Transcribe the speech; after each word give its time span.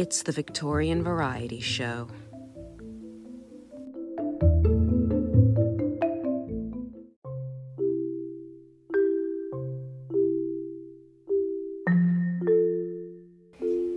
It's 0.00 0.22
the 0.22 0.32
Victorian 0.32 1.04
Variety 1.04 1.60
Show. 1.60 2.08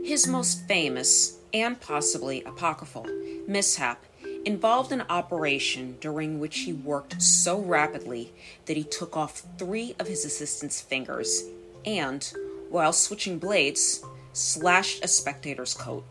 His 0.04 0.28
most 0.28 0.68
famous, 0.68 1.38
and 1.54 1.80
possibly 1.80 2.44
apocryphal, 2.44 3.08
mishap 3.48 4.04
involved 4.44 4.92
an 4.92 5.04
operation 5.10 5.96
during 6.02 6.38
which 6.38 6.60
he 6.60 6.74
worked 6.74 7.22
so 7.22 7.62
rapidly 7.62 8.34
that 8.66 8.76
he 8.76 8.84
took 8.84 9.16
off 9.16 9.44
three 9.58 9.96
of 10.00 10.08
his 10.10 10.26
assistant's 10.26 10.82
fingers 10.82 11.46
and, 11.86 12.34
while 12.70 12.92
switching 12.92 13.40
blades, 13.40 14.04
slashed 14.34 15.06
a 15.06 15.08
spectator's 15.08 15.76
coat. 15.76 16.04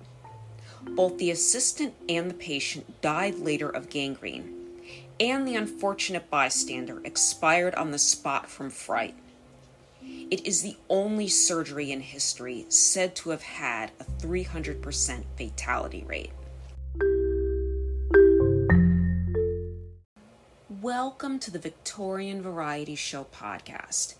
Both 0.90 1.18
the 1.18 1.32
assistant 1.32 1.94
and 2.08 2.30
the 2.30 2.34
patient 2.34 3.00
died 3.00 3.36
later 3.40 3.68
of 3.68 3.90
gangrene, 3.90 4.54
and 5.18 5.46
the 5.46 5.56
unfortunate 5.56 6.30
bystander 6.30 7.00
expired 7.04 7.74
on 7.74 7.90
the 7.90 7.98
spot 7.98 8.48
from 8.48 8.70
fright. 8.70 9.16
It 10.02 10.46
is 10.46 10.62
the 10.62 10.76
only 10.88 11.26
surgery 11.26 11.90
in 11.90 12.00
history 12.00 12.64
said 12.68 13.16
to 13.16 13.30
have 13.30 13.42
had 13.42 13.90
a 13.98 14.04
300% 14.04 15.24
fatality 15.36 16.04
rate. 16.06 16.30
Welcome 20.80 21.38
to 21.40 21.50
the 21.50 21.58
Victorian 21.58 22.40
Variety 22.42 22.94
Show 22.94 23.26
podcast 23.32 24.14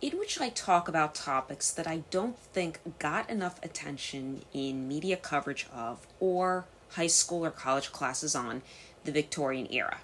in 0.00 0.18
which 0.18 0.40
I 0.40 0.48
talk 0.50 0.88
about 0.88 1.14
topics 1.14 1.70
that 1.72 1.86
I 1.86 2.02
don't 2.10 2.38
think 2.38 2.80
got 2.98 3.28
enough 3.28 3.58
attention 3.62 4.42
in 4.52 4.86
media 4.86 5.16
coverage 5.16 5.66
of 5.74 6.06
or 6.20 6.66
high 6.90 7.08
school 7.08 7.44
or 7.44 7.50
college 7.50 7.92
classes 7.92 8.34
on 8.34 8.62
the 9.04 9.12
Victorian 9.12 9.66
era. 9.70 9.98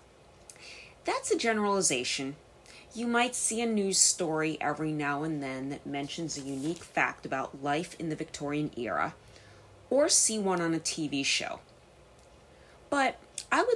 That's 1.05 1.31
a 1.31 1.39
generalization. 1.39 2.37
You 2.95 3.07
might 3.07 3.35
see 3.35 3.61
a 3.61 3.67
news 3.67 3.99
story 3.99 4.57
every 4.61 4.93
now 4.93 5.23
and 5.23 5.43
then 5.43 5.69
that 5.71 5.87
mentions 5.87 6.37
a 6.37 6.43
unique 6.43 6.83
fact 6.83 7.27
about 7.27 7.63
life 7.63 7.95
in 7.99 8.09
the 8.09 8.17
Victorian 8.17 8.71
era, 8.77 9.15
or 9.91 10.09
see 10.09 10.39
one 10.39 10.61
on 10.61 10.75
a 10.75 10.79
TV 10.79 11.25
show. 11.25 11.61
But 12.91 13.19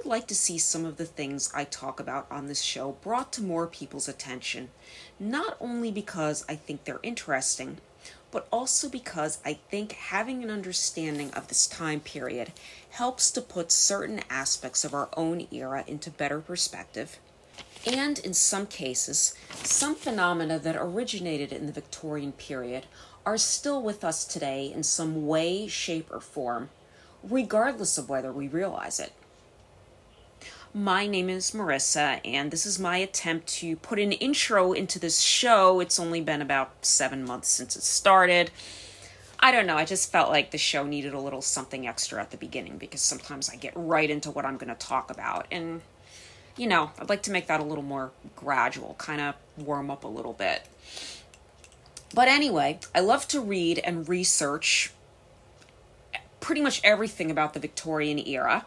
like 0.09 0.27
to 0.27 0.35
see 0.35 0.59
some 0.59 0.85
of 0.85 0.97
the 0.97 1.05
things 1.05 1.53
I 1.55 1.65
talk 1.65 2.01
about 2.01 2.27
on 2.31 2.49
this 2.49 2.63
show 2.63 2.93
brought 3.03 3.33
to 3.35 3.43
more 3.43 3.67
people's 3.67 4.09
attention, 4.09 4.71
not 5.21 5.57
only 5.61 5.93
because 5.93 6.45
I 6.49 6.57
think 6.57 6.85
they're 6.85 7.01
interesting, 7.03 7.79
but 8.31 8.49
also 8.51 8.89
because 8.89 9.39
I 9.45 9.55
think 9.71 9.93
having 9.93 10.43
an 10.43 10.51
understanding 10.51 11.31
of 11.33 11.49
this 11.49 11.67
time 11.67 12.01
period 12.01 12.53
helps 12.91 13.31
to 13.33 13.43
put 13.43 13.71
certain 13.71 14.23
aspects 14.31 14.85
of 14.85 14.95
our 14.95 15.09
own 15.17 15.47
era 15.51 15.85
into 15.87 16.11
better 16.11 16.41
perspective. 16.41 17.19
And 17.87 18.19
in 18.19 18.35
some 18.35 18.67
cases, 18.67 19.35
some 19.63 19.95
phenomena 19.95 20.59
that 20.59 20.77
originated 20.77 21.53
in 21.53 21.67
the 21.67 21.73
Victorian 21.73 22.33
period 22.33 22.87
are 23.25 23.39
still 23.39 23.83
with 23.83 24.05
us 24.05 24.25
today 24.25 24.73
in 24.75 24.83
some 24.83 25.27
way, 25.27 25.67
shape, 25.67 26.11
or 26.11 26.21
form, 26.21 26.71
regardless 27.23 27.99
of 27.99 28.09
whether 28.09 28.33
we 28.33 28.49
realize 28.49 28.99
it. 28.99 29.13
My 30.75 31.07
name 31.07 31.31
is 31.31 31.53
Marissa, 31.53 32.21
and 32.27 32.51
this 32.51 32.67
is 32.67 32.79
my 32.79 32.99
attempt 32.99 33.47
to 33.59 33.75
put 33.77 33.99
an 33.99 34.13
intro 34.13 34.75
into 34.75 34.99
this 34.99 35.21
show. 35.21 35.81
It's 35.81 35.99
only 35.99 36.21
been 36.21 36.43
about 36.43 36.85
seven 36.85 37.25
months 37.25 37.49
since 37.49 37.75
it 37.75 37.83
started. 37.83 38.51
I 39.41 39.51
don't 39.51 39.67
know, 39.67 39.79
I 39.79 39.87
just 39.87 40.13
felt 40.13 40.29
like 40.29 40.51
the 40.51 40.59
show 40.59 40.85
needed 40.85 41.15
a 41.15 41.21
little 41.21 41.41
something 41.41 41.89
extra 41.89 42.21
at 42.21 42.33
the 42.33 42.37
beginning 42.37 42.77
because 42.77 43.01
sometimes 43.01 43.49
I 43.49 43.57
get 43.57 43.73
right 43.77 44.11
into 44.11 44.31
what 44.31 44.45
I'm 44.45 44.59
going 44.59 44.69
to 44.69 44.75
talk 44.75 45.11
about. 45.11 45.47
And, 45.51 45.81
you 46.59 46.67
know, 46.67 46.91
I'd 46.99 47.09
like 47.09 47.23
to 47.23 47.31
make 47.31 47.47
that 47.47 47.61
a 47.61 47.65
little 47.65 47.83
more 47.83 48.11
gradual, 48.37 48.95
kind 48.99 49.23
of 49.23 49.37
warm 49.57 49.91
up 49.91 50.05
a 50.05 50.09
little 50.09 50.35
bit. 50.35 50.67
But 52.13 52.29
anyway, 52.29 52.79
I 52.95 53.01
love 53.01 53.27
to 53.29 53.41
read 53.41 53.79
and 53.79 54.07
research 54.07 54.93
pretty 56.41 56.61
much 56.61 56.83
everything 56.85 57.31
about 57.31 57.55
the 57.55 57.61
Victorian 57.61 58.19
era. 58.19 58.67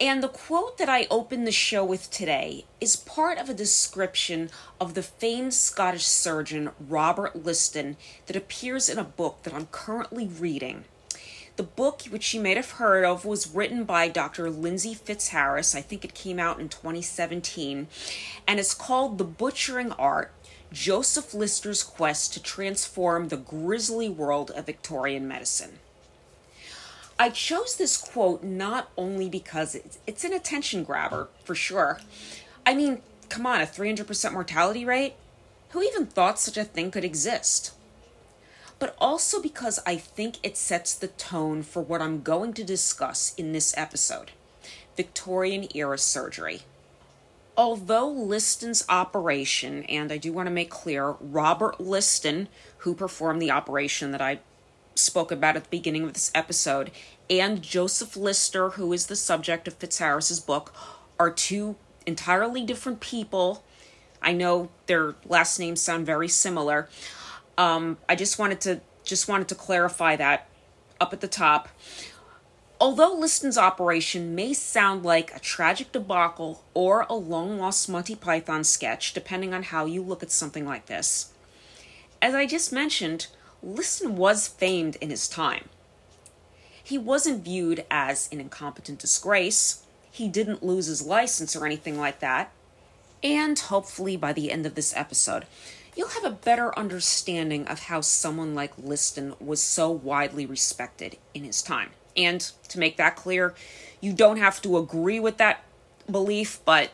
And 0.00 0.22
the 0.22 0.28
quote 0.28 0.78
that 0.78 0.88
I 0.88 1.06
opened 1.08 1.46
the 1.46 1.52
show 1.52 1.84
with 1.84 2.10
today 2.10 2.64
is 2.80 2.96
part 2.96 3.38
of 3.38 3.48
a 3.48 3.54
description 3.54 4.50
of 4.80 4.94
the 4.94 5.04
famed 5.04 5.54
Scottish 5.54 6.06
surgeon 6.06 6.70
Robert 6.80 7.44
Liston 7.44 7.96
that 8.26 8.34
appears 8.34 8.88
in 8.88 8.98
a 8.98 9.04
book 9.04 9.44
that 9.44 9.54
I'm 9.54 9.66
currently 9.66 10.26
reading. 10.26 10.84
The 11.56 11.62
book, 11.62 12.02
which 12.10 12.34
you 12.34 12.40
may 12.40 12.56
have 12.56 12.72
heard 12.72 13.04
of, 13.04 13.24
was 13.24 13.54
written 13.54 13.84
by 13.84 14.08
Dr. 14.08 14.50
Lindsey 14.50 14.96
Fitzharris. 14.96 15.76
I 15.76 15.80
think 15.80 16.04
it 16.04 16.12
came 16.12 16.40
out 16.40 16.58
in 16.58 16.68
2017. 16.68 17.86
And 18.48 18.58
it's 18.58 18.74
called 18.74 19.18
The 19.18 19.24
Butchering 19.24 19.92
Art 19.92 20.32
Joseph 20.72 21.32
Lister's 21.32 21.84
Quest 21.84 22.32
to 22.32 22.42
Transform 22.42 23.28
the 23.28 23.36
Grisly 23.36 24.08
World 24.08 24.50
of 24.50 24.66
Victorian 24.66 25.28
Medicine. 25.28 25.78
I 27.18 27.30
chose 27.30 27.76
this 27.76 27.96
quote 27.96 28.42
not 28.42 28.90
only 28.96 29.28
because 29.28 29.74
it's, 29.74 29.98
it's 30.06 30.24
an 30.24 30.32
attention 30.32 30.82
grabber, 30.82 31.28
for 31.44 31.54
sure. 31.54 32.00
I 32.66 32.74
mean, 32.74 33.02
come 33.28 33.46
on, 33.46 33.60
a 33.60 33.66
300% 33.66 34.32
mortality 34.32 34.84
rate? 34.84 35.14
Who 35.70 35.82
even 35.82 36.06
thought 36.06 36.40
such 36.40 36.56
a 36.56 36.64
thing 36.64 36.90
could 36.90 37.04
exist? 37.04 37.72
But 38.78 38.96
also 38.98 39.40
because 39.40 39.80
I 39.86 39.96
think 39.96 40.36
it 40.42 40.56
sets 40.56 40.94
the 40.94 41.08
tone 41.08 41.62
for 41.62 41.82
what 41.82 42.02
I'm 42.02 42.22
going 42.22 42.52
to 42.54 42.64
discuss 42.64 43.34
in 43.36 43.52
this 43.52 43.74
episode 43.76 44.32
Victorian 44.96 45.68
era 45.74 45.98
surgery. 45.98 46.62
Although 47.56 48.08
Liston's 48.08 48.84
operation, 48.88 49.84
and 49.84 50.10
I 50.10 50.16
do 50.16 50.32
want 50.32 50.46
to 50.46 50.54
make 50.54 50.70
clear, 50.70 51.14
Robert 51.20 51.80
Liston, 51.80 52.48
who 52.78 52.94
performed 52.94 53.40
the 53.40 53.52
operation 53.52 54.10
that 54.10 54.20
I 54.20 54.40
spoke 54.94 55.32
about 55.32 55.56
at 55.56 55.64
the 55.64 55.70
beginning 55.70 56.04
of 56.04 56.12
this 56.12 56.30
episode, 56.34 56.90
and 57.28 57.62
Joseph 57.62 58.16
Lister, 58.16 58.70
who 58.70 58.92
is 58.92 59.06
the 59.06 59.16
subject 59.16 59.66
of 59.66 59.78
Fitzharris's 59.78 60.40
book, 60.40 60.74
are 61.18 61.30
two 61.30 61.76
entirely 62.06 62.64
different 62.64 63.00
people. 63.00 63.64
I 64.20 64.32
know 64.32 64.70
their 64.86 65.14
last 65.26 65.58
names 65.58 65.80
sound 65.80 66.06
very 66.06 66.28
similar. 66.28 66.88
Um, 67.56 67.98
I 68.08 68.14
just 68.14 68.38
wanted 68.38 68.60
to 68.62 68.80
just 69.04 69.28
wanted 69.28 69.48
to 69.48 69.54
clarify 69.54 70.16
that 70.16 70.48
up 71.00 71.12
at 71.12 71.20
the 71.20 71.28
top. 71.28 71.68
Although 72.80 73.14
Liston's 73.14 73.56
operation 73.56 74.34
may 74.34 74.52
sound 74.52 75.04
like 75.04 75.34
a 75.34 75.38
tragic 75.38 75.92
debacle 75.92 76.64
or 76.74 77.06
a 77.08 77.14
long 77.14 77.58
lost 77.58 77.88
Monty 77.88 78.16
Python 78.16 78.64
sketch, 78.64 79.14
depending 79.14 79.54
on 79.54 79.62
how 79.62 79.84
you 79.84 80.02
look 80.02 80.22
at 80.22 80.30
something 80.30 80.66
like 80.66 80.86
this, 80.86 81.32
as 82.20 82.34
I 82.34 82.46
just 82.46 82.72
mentioned, 82.72 83.28
Liston 83.64 84.16
was 84.16 84.46
famed 84.46 84.96
in 84.96 85.08
his 85.08 85.26
time. 85.26 85.68
He 86.82 86.98
wasn't 86.98 87.44
viewed 87.44 87.86
as 87.90 88.28
an 88.30 88.40
incompetent 88.40 88.98
disgrace. 88.98 89.84
He 90.10 90.28
didn't 90.28 90.62
lose 90.62 90.86
his 90.86 91.04
license 91.04 91.56
or 91.56 91.64
anything 91.64 91.98
like 91.98 92.20
that. 92.20 92.52
And 93.22 93.58
hopefully, 93.58 94.18
by 94.18 94.34
the 94.34 94.52
end 94.52 94.66
of 94.66 94.74
this 94.74 94.94
episode, 94.94 95.46
you'll 95.96 96.08
have 96.08 96.24
a 96.24 96.30
better 96.30 96.78
understanding 96.78 97.66
of 97.66 97.84
how 97.84 98.02
someone 98.02 98.54
like 98.54 98.76
Liston 98.76 99.34
was 99.40 99.62
so 99.62 99.90
widely 99.90 100.44
respected 100.44 101.16
in 101.32 101.44
his 101.44 101.62
time. 101.62 101.90
And 102.14 102.42
to 102.68 102.78
make 102.78 102.98
that 102.98 103.16
clear, 103.16 103.54
you 104.02 104.12
don't 104.12 104.36
have 104.36 104.60
to 104.62 104.76
agree 104.76 105.18
with 105.18 105.38
that 105.38 105.64
belief, 106.10 106.60
but 106.66 106.90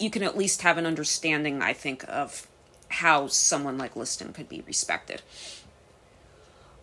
you 0.00 0.10
can 0.10 0.24
at 0.24 0.36
least 0.36 0.62
have 0.62 0.78
an 0.78 0.86
understanding, 0.86 1.62
I 1.62 1.72
think, 1.72 2.04
of 2.08 2.48
how 2.88 3.28
someone 3.28 3.78
like 3.78 3.94
Liston 3.94 4.32
could 4.32 4.48
be 4.48 4.62
respected. 4.66 5.22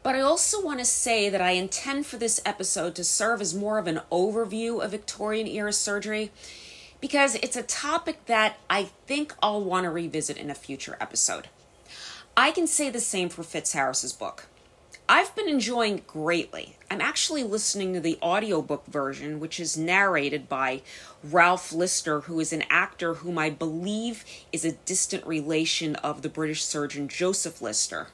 But 0.02 0.16
I 0.16 0.22
also 0.22 0.64
want 0.64 0.80
to 0.80 0.86
say 0.86 1.30
that 1.30 1.42
I 1.42 1.52
intend 1.52 2.06
for 2.06 2.18
this 2.18 2.42
episode 2.46 2.96
to 2.96 3.04
serve 3.04 3.42
as 3.42 3.54
more 3.54 3.78
of 3.78 3.88
an 3.88 4.02
overview 4.12 4.84
of 4.84 4.92
Victorian 4.92 5.48
era 5.48 5.74
surgery 5.74 6.32
because 7.02 7.36
it's 7.36 7.58
a 7.58 7.64
topic 7.64 8.26
that 8.26 8.58
I 8.70 8.86
think 9.08 9.34
I'll 9.42 9.64
want 9.64 9.84
to 9.86 9.90
revisit 9.90 10.38
in 10.38 10.50
a 10.50 10.56
future 10.56 10.98
episode. 11.02 11.50
I 12.36 12.52
can 12.52 12.68
say 12.68 12.90
the 12.90 13.02
same 13.02 13.30
for 13.30 13.44
Fitzharris's 13.44 14.14
book. 14.14 14.48
I've 15.12 15.36
been 15.36 15.50
enjoying 15.50 15.98
it 15.98 16.08
greatly. 16.08 16.78
I'm 16.92 17.02
actually 17.02 17.44
listening 17.44 17.94
to 17.94 18.00
the 18.00 18.20
audiobook 18.22 18.86
version, 18.86 19.40
which 19.40 19.60
is 19.60 19.76
narrated 19.76 20.48
by 20.48 20.84
Ralph 21.24 21.74
Lister, 21.74 22.22
who 22.22 22.40
is 22.40 22.54
an 22.54 22.64
actor 22.70 23.16
whom 23.16 23.40
I 23.40 23.50
believe 23.50 24.24
is 24.54 24.64
a 24.64 24.74
distant 24.74 25.26
relation 25.26 25.96
of 25.98 26.22
the 26.22 26.30
British 26.30 26.64
surgeon 26.64 27.08
Joseph 27.08 27.60
Lister. 27.60 28.10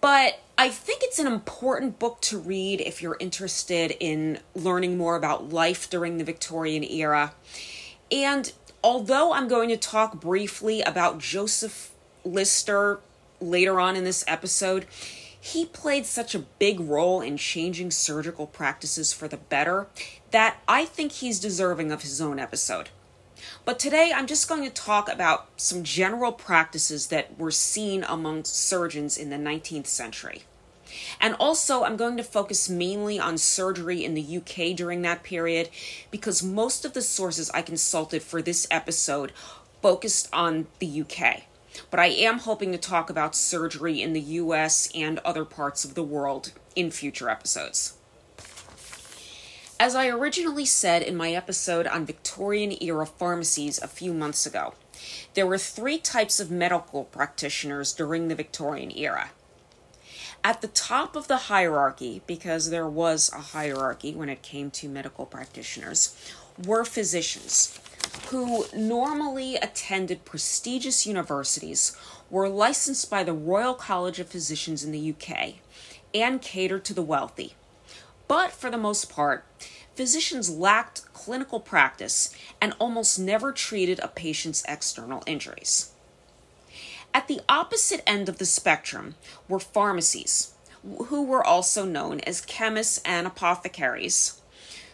But 0.00 0.40
I 0.56 0.70
think 0.70 1.02
it's 1.02 1.18
an 1.18 1.26
important 1.26 1.98
book 1.98 2.20
to 2.22 2.38
read 2.38 2.80
if 2.80 3.02
you're 3.02 3.16
interested 3.20 3.96
in 4.00 4.38
learning 4.54 4.96
more 4.96 5.16
about 5.16 5.52
life 5.52 5.90
during 5.90 6.18
the 6.18 6.24
Victorian 6.24 6.84
era. 6.84 7.34
And 8.10 8.52
although 8.82 9.32
I'm 9.32 9.48
going 9.48 9.68
to 9.70 9.76
talk 9.76 10.20
briefly 10.20 10.80
about 10.82 11.18
Joseph 11.18 11.90
Lister 12.24 13.00
later 13.40 13.80
on 13.80 13.96
in 13.96 14.04
this 14.04 14.24
episode, 14.26 14.86
he 15.38 15.66
played 15.66 16.06
such 16.06 16.34
a 16.34 16.38
big 16.38 16.80
role 16.80 17.20
in 17.20 17.36
changing 17.36 17.90
surgical 17.90 18.46
practices 18.46 19.12
for 19.12 19.28
the 19.28 19.36
better 19.36 19.86
that 20.30 20.62
I 20.66 20.86
think 20.86 21.12
he's 21.12 21.38
deserving 21.38 21.92
of 21.92 22.00
his 22.00 22.20
own 22.20 22.38
episode. 22.38 22.88
But 23.64 23.78
today 23.78 24.12
I'm 24.14 24.26
just 24.26 24.48
going 24.48 24.62
to 24.64 24.70
talk 24.70 25.10
about 25.10 25.48
some 25.56 25.82
general 25.82 26.32
practices 26.32 27.08
that 27.08 27.38
were 27.38 27.50
seen 27.50 28.04
among 28.04 28.44
surgeons 28.44 29.16
in 29.16 29.30
the 29.30 29.36
19th 29.36 29.86
century. 29.86 30.44
And 31.20 31.34
also, 31.40 31.82
I'm 31.82 31.96
going 31.96 32.16
to 32.18 32.22
focus 32.22 32.68
mainly 32.68 33.18
on 33.18 33.36
surgery 33.36 34.04
in 34.04 34.14
the 34.14 34.36
UK 34.36 34.76
during 34.76 35.02
that 35.02 35.24
period 35.24 35.70
because 36.10 36.42
most 36.42 36.84
of 36.84 36.92
the 36.92 37.02
sources 37.02 37.50
I 37.50 37.62
consulted 37.62 38.22
for 38.22 38.40
this 38.40 38.66
episode 38.70 39.32
focused 39.82 40.28
on 40.32 40.66
the 40.78 41.02
UK 41.02 41.44
but 41.90 42.00
I 42.00 42.06
am 42.06 42.40
hoping 42.40 42.72
to 42.72 42.78
talk 42.78 43.10
about 43.10 43.34
surgery 43.34 44.00
in 44.00 44.12
the 44.12 44.20
US 44.20 44.88
and 44.94 45.18
other 45.20 45.44
parts 45.44 45.84
of 45.84 45.94
the 45.94 46.02
world 46.02 46.52
in 46.76 46.90
future 46.90 47.28
episodes. 47.28 47.94
As 49.80 49.96
I 49.96 50.06
originally 50.06 50.66
said 50.66 51.02
in 51.02 51.16
my 51.16 51.32
episode 51.32 51.88
on 51.88 52.06
Victorian 52.06 52.80
era 52.80 53.06
pharmacies 53.06 53.82
a 53.82 53.88
few 53.88 54.14
months 54.14 54.46
ago, 54.46 54.74
there 55.34 55.48
were 55.48 55.58
three 55.58 55.98
types 55.98 56.38
of 56.38 56.48
medical 56.48 57.04
practitioners 57.04 57.92
during 57.92 58.28
the 58.28 58.36
Victorian 58.36 58.92
era. 58.96 59.32
At 60.44 60.60
the 60.60 60.68
top 60.68 61.16
of 61.16 61.26
the 61.26 61.48
hierarchy, 61.48 62.22
because 62.24 62.70
there 62.70 62.86
was 62.86 63.32
a 63.32 63.40
hierarchy 63.40 64.14
when 64.14 64.28
it 64.28 64.42
came 64.42 64.70
to 64.72 64.88
medical 64.88 65.26
practitioners, 65.26 66.14
were 66.64 66.84
physicians, 66.84 67.76
who 68.28 68.66
normally 68.76 69.56
attended 69.56 70.24
prestigious 70.24 71.04
universities, 71.04 71.96
were 72.30 72.48
licensed 72.48 73.10
by 73.10 73.24
the 73.24 73.32
Royal 73.32 73.74
College 73.74 74.20
of 74.20 74.28
Physicians 74.28 74.84
in 74.84 74.92
the 74.92 75.10
UK, 75.12 75.54
and 76.14 76.40
catered 76.40 76.84
to 76.84 76.94
the 76.94 77.02
wealthy. 77.02 77.56
But 78.28 78.52
for 78.52 78.70
the 78.70 78.78
most 78.78 79.10
part, 79.10 79.44
physicians 79.94 80.50
lacked 80.50 81.12
clinical 81.12 81.60
practice 81.60 82.34
and 82.60 82.74
almost 82.78 83.18
never 83.18 83.52
treated 83.52 83.98
a 84.00 84.08
patient's 84.08 84.64
external 84.66 85.22
injuries. 85.26 85.92
At 87.12 87.28
the 87.28 87.40
opposite 87.48 88.02
end 88.06 88.28
of 88.28 88.38
the 88.38 88.46
spectrum 88.46 89.14
were 89.48 89.60
pharmacies, 89.60 90.54
who 91.06 91.22
were 91.22 91.44
also 91.44 91.84
known 91.84 92.20
as 92.20 92.40
chemists 92.40 93.00
and 93.04 93.26
apothecaries, 93.26 94.40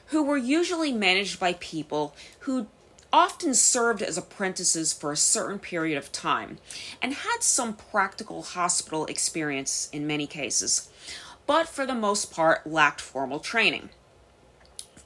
who 0.07 0.23
were 0.23 0.37
usually 0.37 0.93
managed 0.93 1.41
by 1.41 1.55
people 1.55 2.15
who 2.41 2.67
often 3.13 3.55
served 3.55 4.03
as 4.03 4.19
apprentices 4.19 4.93
for 4.93 5.11
a 5.11 5.17
certain 5.17 5.59
period 5.59 5.99
of 5.99 6.13
time 6.13 6.59
and 7.03 7.13
had 7.13 7.39
some 7.41 7.75
practical 7.75 8.43
hospital 8.43 9.07
experience 9.07 9.89
in 9.93 10.07
many 10.07 10.27
cases, 10.27 10.89
but 11.51 11.69
for 11.69 11.85
the 11.85 11.95
most 11.97 12.31
part 12.31 12.65
lacked 12.65 13.01
formal 13.01 13.41
training. 13.41 13.89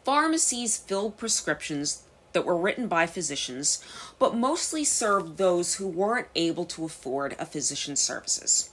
Pharmacies 0.04 0.76
filled 0.76 1.16
prescriptions 1.16 2.02
that 2.34 2.44
were 2.44 2.54
written 2.54 2.86
by 2.86 3.06
physicians, 3.06 3.82
but 4.18 4.36
mostly 4.36 4.84
served 4.84 5.38
those 5.38 5.76
who 5.76 5.88
weren't 5.88 6.28
able 6.34 6.66
to 6.66 6.84
afford 6.84 7.34
a 7.38 7.46
physician's 7.46 8.00
services. 8.00 8.68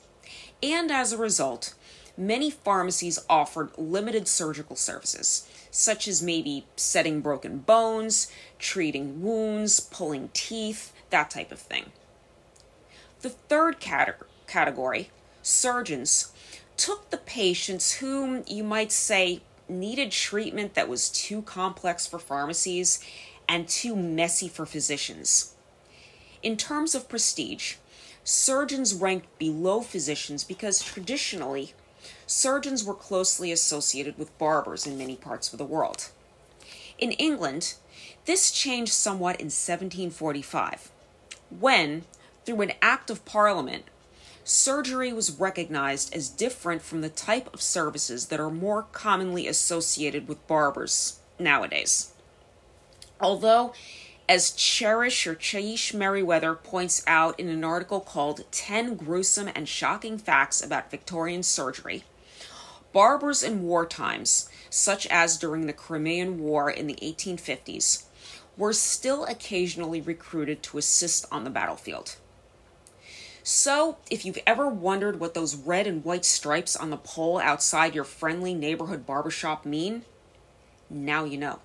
And 0.61 0.91
as 0.91 1.13
a 1.13 1.17
result, 1.17 1.73
many 2.17 2.51
pharmacies 2.51 3.19
offered 3.29 3.71
limited 3.77 4.27
surgical 4.27 4.75
services, 4.75 5.47
such 5.71 6.09
as 6.09 6.21
maybe 6.21 6.65
setting 6.75 7.21
broken 7.21 7.59
bones, 7.59 8.29
treating 8.59 9.21
wounds, 9.21 9.79
pulling 9.79 10.29
teeth, 10.33 10.91
that 11.09 11.29
type 11.29 11.53
of 11.53 11.59
thing. 11.59 11.93
The 13.21 13.29
third 13.29 13.77
category, 13.79 15.09
surgeons, 15.41 16.33
took 16.81 17.11
the 17.11 17.17
patients 17.17 17.91
whom 17.99 18.43
you 18.47 18.63
might 18.63 18.91
say 18.91 19.39
needed 19.69 20.11
treatment 20.11 20.73
that 20.73 20.89
was 20.89 21.09
too 21.09 21.43
complex 21.43 22.07
for 22.07 22.17
pharmacies 22.17 22.99
and 23.47 23.67
too 23.67 23.95
messy 23.95 24.47
for 24.47 24.65
physicians. 24.65 25.53
In 26.41 26.57
terms 26.57 26.95
of 26.95 27.07
prestige, 27.07 27.75
surgeons 28.23 28.95
ranked 28.95 29.37
below 29.37 29.81
physicians 29.81 30.43
because 30.43 30.81
traditionally 30.81 31.73
surgeons 32.25 32.83
were 32.83 32.95
closely 32.95 33.51
associated 33.51 34.17
with 34.17 34.35
barbers 34.39 34.87
in 34.87 34.97
many 34.97 35.15
parts 35.15 35.53
of 35.53 35.59
the 35.59 35.65
world. 35.65 36.09
In 36.97 37.11
England, 37.11 37.75
this 38.25 38.49
changed 38.49 38.93
somewhat 38.93 39.39
in 39.39 39.51
1745, 39.51 40.89
when, 41.59 42.05
through 42.43 42.61
an 42.61 42.73
Act 42.81 43.11
of 43.11 43.23
Parliament, 43.23 43.85
surgery 44.51 45.13
was 45.13 45.39
recognized 45.39 46.13
as 46.13 46.29
different 46.29 46.81
from 46.81 47.01
the 47.01 47.09
type 47.09 47.51
of 47.53 47.61
services 47.61 48.27
that 48.27 48.39
are 48.39 48.49
more 48.49 48.83
commonly 48.91 49.47
associated 49.47 50.27
with 50.27 50.45
barbers 50.47 51.19
nowadays. 51.39 52.13
Although, 53.19 53.73
as 54.27 54.51
Cherish 54.51 55.25
or 55.27 55.35
Cheish 55.35 55.93
Merryweather 55.93 56.55
points 56.55 57.03
out 57.07 57.39
in 57.39 57.49
an 57.49 57.63
article 57.63 57.99
called 57.99 58.45
10 58.51 58.95
Gruesome 58.95 59.49
and 59.53 59.67
Shocking 59.67 60.17
Facts 60.17 60.63
About 60.63 60.91
Victorian 60.91 61.43
Surgery, 61.43 62.03
Barbers 62.93 63.41
in 63.41 63.63
war 63.63 63.85
times, 63.85 64.49
such 64.69 65.07
as 65.07 65.37
during 65.37 65.65
the 65.65 65.73
Crimean 65.73 66.39
War 66.39 66.69
in 66.69 66.87
the 66.87 66.95
1850s, 67.01 68.03
were 68.57 68.73
still 68.73 69.23
occasionally 69.25 70.01
recruited 70.01 70.61
to 70.63 70.77
assist 70.77 71.25
on 71.31 71.45
the 71.45 71.49
battlefield. 71.49 72.17
So, 73.53 73.97
if 74.09 74.23
you've 74.23 74.39
ever 74.47 74.69
wondered 74.69 75.19
what 75.19 75.33
those 75.33 75.57
red 75.57 75.85
and 75.85 76.05
white 76.05 76.23
stripes 76.23 76.73
on 76.73 76.89
the 76.89 76.95
pole 76.95 77.37
outside 77.37 77.93
your 77.93 78.05
friendly 78.05 78.53
neighborhood 78.53 79.05
barbershop 79.05 79.65
mean, 79.65 80.03
now 80.89 81.25
you 81.25 81.37
know. 81.37 81.59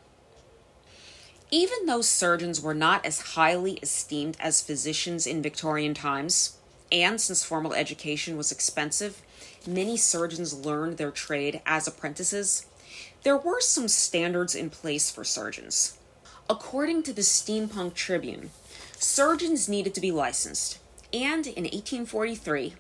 Even 1.53 1.87
though 1.87 2.01
surgeons 2.01 2.61
were 2.61 2.75
not 2.75 3.07
as 3.07 3.21
highly 3.21 3.75
esteemed 3.75 4.37
as 4.41 4.61
physicians 4.61 5.29
in 5.29 5.41
Victorian 5.41 5.95
times, 5.95 6.57
and 6.91 7.21
since 7.21 7.45
formal 7.45 7.73
education 7.73 8.37
was 8.37 8.51
expensive, 8.51 9.23
many 9.65 9.97
surgeons 9.97 10.53
learned 10.53 10.97
their 10.97 11.13
trade 11.13 11.63
as 11.65 11.87
apprentices, 11.87 12.67
there 13.23 13.37
were 13.37 13.61
some 13.61 13.87
standards 13.87 14.57
in 14.57 14.71
place 14.71 15.09
for 15.09 15.23
surgeons. 15.23 15.97
According 16.51 17.05
to 17.05 17.13
the 17.13 17.23
Steampunk 17.23 17.95
Tribune, 17.95 18.51
surgeons 18.99 19.69
needed 19.69 19.95
to 19.95 20.01
be 20.01 20.11
licensed, 20.11 20.81
and 21.17 21.47
in 21.47 21.65
1843, 21.65 22.75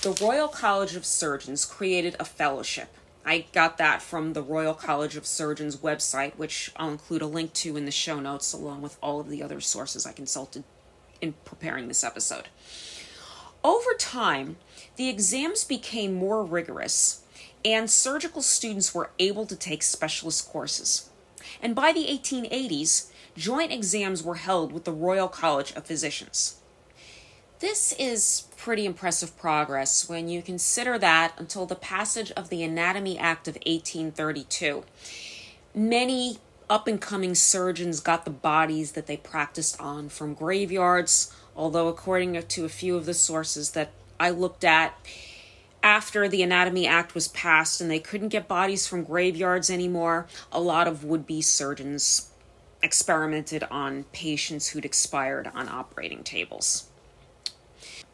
the 0.00 0.18
Royal 0.24 0.48
College 0.48 0.96
of 0.96 1.04
Surgeons 1.04 1.66
created 1.66 2.16
a 2.18 2.24
fellowship. 2.24 2.88
I 3.22 3.44
got 3.52 3.76
that 3.76 4.00
from 4.00 4.32
the 4.32 4.42
Royal 4.42 4.72
College 4.72 5.14
of 5.14 5.26
Surgeons 5.26 5.76
website, 5.76 6.34
which 6.36 6.72
I'll 6.76 6.88
include 6.88 7.20
a 7.20 7.26
link 7.26 7.52
to 7.54 7.76
in 7.76 7.84
the 7.84 7.90
show 7.90 8.18
notes, 8.18 8.54
along 8.54 8.80
with 8.80 8.96
all 9.02 9.20
of 9.20 9.28
the 9.28 9.42
other 9.42 9.60
sources 9.60 10.06
I 10.06 10.12
consulted 10.12 10.64
in 11.20 11.34
preparing 11.44 11.88
this 11.88 12.02
episode. 12.02 12.48
Over 13.62 13.92
time, 13.98 14.56
the 14.96 15.10
exams 15.10 15.62
became 15.62 16.14
more 16.14 16.42
rigorous, 16.42 17.24
and 17.62 17.90
surgical 17.90 18.40
students 18.40 18.94
were 18.94 19.10
able 19.18 19.44
to 19.44 19.54
take 19.54 19.82
specialist 19.82 20.48
courses. 20.48 21.10
And 21.60 21.74
by 21.74 21.92
the 21.92 22.06
1880s, 22.06 23.10
joint 23.36 23.70
exams 23.70 24.22
were 24.22 24.36
held 24.36 24.72
with 24.72 24.84
the 24.84 24.92
Royal 24.92 25.28
College 25.28 25.72
of 25.74 25.84
Physicians. 25.84 26.56
This 27.62 27.92
is 27.96 28.48
pretty 28.56 28.84
impressive 28.86 29.38
progress 29.38 30.08
when 30.08 30.28
you 30.28 30.42
consider 30.42 30.98
that 30.98 31.34
until 31.38 31.64
the 31.64 31.76
passage 31.76 32.32
of 32.32 32.48
the 32.48 32.64
Anatomy 32.64 33.16
Act 33.16 33.46
of 33.46 33.54
1832, 33.54 34.82
many 35.72 36.38
up 36.68 36.88
and 36.88 37.00
coming 37.00 37.36
surgeons 37.36 38.00
got 38.00 38.24
the 38.24 38.32
bodies 38.32 38.92
that 38.92 39.06
they 39.06 39.16
practiced 39.16 39.80
on 39.80 40.08
from 40.08 40.34
graveyards 40.34 41.32
although, 41.54 41.86
according 41.86 42.42
to 42.42 42.64
a 42.64 42.68
few 42.68 42.96
of 42.96 43.06
the 43.06 43.14
sources 43.14 43.70
that 43.70 43.92
I 44.18 44.30
looked 44.30 44.64
at, 44.64 44.96
after 45.84 46.26
the 46.26 46.42
Anatomy 46.42 46.88
Act 46.88 47.14
was 47.14 47.28
passed 47.28 47.80
and 47.80 47.88
they 47.88 48.00
couldn't 48.00 48.30
get 48.30 48.48
bodies 48.48 48.88
from 48.88 49.04
graveyards 49.04 49.70
anymore, 49.70 50.26
a 50.50 50.60
lot 50.60 50.88
of 50.88 51.04
would 51.04 51.28
be 51.28 51.40
surgeons 51.40 52.32
experimented 52.82 53.62
on 53.70 54.02
patients 54.12 54.70
who'd 54.70 54.84
expired 54.84 55.48
on 55.54 55.68
operating 55.68 56.24
tables. 56.24 56.88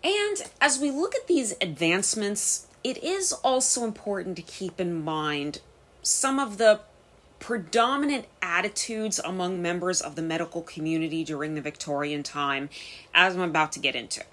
And 0.02 0.42
as 0.60 0.78
we 0.78 0.90
look 0.90 1.14
at 1.14 1.26
these 1.26 1.54
advancements, 1.60 2.66
it 2.84 3.02
is 3.02 3.32
also 3.32 3.84
important 3.84 4.36
to 4.36 4.42
keep 4.42 4.80
in 4.80 5.02
mind 5.02 5.60
some 6.02 6.38
of 6.38 6.58
the 6.58 6.80
predominant 7.40 8.26
attitudes 8.42 9.20
among 9.24 9.62
members 9.62 10.00
of 10.00 10.16
the 10.16 10.22
medical 10.22 10.62
community 10.62 11.24
during 11.24 11.54
the 11.54 11.60
Victorian 11.60 12.22
time, 12.22 12.68
as 13.14 13.34
I'm 13.34 13.42
about 13.42 13.72
to 13.72 13.80
get 13.80 13.94
into. 13.94 14.24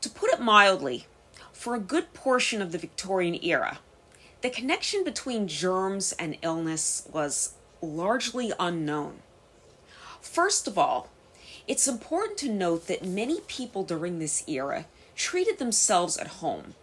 To 0.00 0.10
put 0.10 0.30
it 0.32 0.40
mildly, 0.40 1.06
for 1.52 1.74
a 1.74 1.80
good 1.80 2.12
portion 2.12 2.60
of 2.60 2.72
the 2.72 2.78
Victorian 2.78 3.42
era, 3.42 3.78
the 4.42 4.50
connection 4.50 5.04
between 5.04 5.48
germs 5.48 6.12
and 6.12 6.36
illness 6.42 7.08
was 7.10 7.54
largely 7.80 8.52
unknown. 8.60 9.22
First 10.20 10.68
of 10.68 10.76
all, 10.76 11.08
it's 11.66 11.88
important 11.88 12.38
to 12.38 12.48
note 12.48 12.86
that 12.86 13.04
many 13.04 13.40
people 13.46 13.84
during 13.84 14.18
this 14.18 14.44
era 14.48 14.86
treated 15.16 15.58
themselves 15.58 16.16
at 16.16 16.26
home 16.26 16.74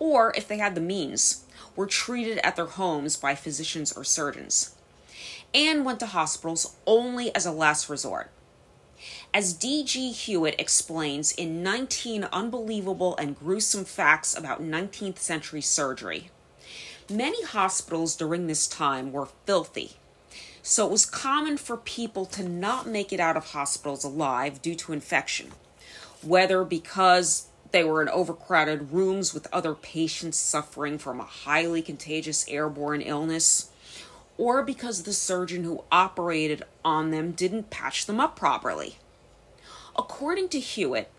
or 0.00 0.32
if 0.34 0.48
they 0.48 0.58
had 0.58 0.74
the 0.74 0.80
means, 0.80 1.44
were 1.76 1.86
treated 1.86 2.38
at 2.38 2.56
their 2.56 2.66
homes 2.66 3.16
by 3.16 3.36
physicians 3.36 3.92
or 3.92 4.02
surgeons, 4.02 4.74
and 5.54 5.84
went 5.84 6.00
to 6.00 6.06
hospitals 6.06 6.74
only 6.86 7.32
as 7.36 7.46
a 7.46 7.52
last 7.52 7.88
resort. 7.88 8.30
As 9.32 9.52
D.G. 9.52 10.10
Hewitt 10.12 10.56
explains 10.58 11.32
in 11.32 11.62
19 11.62 12.24
Unbelievable 12.32 13.16
and 13.16 13.38
Gruesome 13.38 13.84
Facts 13.84 14.36
About 14.36 14.62
19th 14.62 15.18
Century 15.18 15.60
Surgery, 15.60 16.30
many 17.08 17.44
hospitals 17.44 18.16
during 18.16 18.46
this 18.46 18.66
time 18.66 19.12
were 19.12 19.28
filthy 19.46 19.92
so 20.70 20.86
it 20.86 20.92
was 20.92 21.04
common 21.04 21.56
for 21.56 21.76
people 21.76 22.24
to 22.24 22.48
not 22.48 22.86
make 22.86 23.12
it 23.12 23.18
out 23.18 23.36
of 23.36 23.46
hospitals 23.46 24.04
alive 24.04 24.62
due 24.62 24.76
to 24.76 24.92
infection, 24.92 25.50
whether 26.22 26.62
because 26.62 27.48
they 27.72 27.82
were 27.82 28.00
in 28.00 28.08
overcrowded 28.08 28.92
rooms 28.92 29.34
with 29.34 29.52
other 29.52 29.74
patients 29.74 30.38
suffering 30.38 30.96
from 30.96 31.18
a 31.18 31.24
highly 31.24 31.82
contagious 31.82 32.46
airborne 32.46 33.00
illness, 33.00 33.70
or 34.38 34.62
because 34.62 35.02
the 35.02 35.12
surgeon 35.12 35.64
who 35.64 35.82
operated 35.90 36.62
on 36.84 37.10
them 37.10 37.32
didn't 37.32 37.70
patch 37.70 38.06
them 38.06 38.20
up 38.20 38.36
properly. 38.36 38.94
According 39.98 40.50
to 40.50 40.60
Hewitt, 40.60 41.10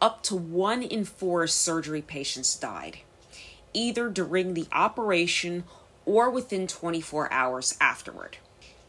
up 0.00 0.22
to 0.22 0.34
one 0.34 0.82
in 0.82 1.04
four 1.04 1.46
surgery 1.46 2.00
patients 2.00 2.56
died, 2.56 3.00
either 3.74 4.08
during 4.08 4.54
the 4.54 4.68
operation 4.72 5.64
or 6.06 6.30
within 6.30 6.66
24 6.66 7.30
hours 7.30 7.76
afterward. 7.78 8.38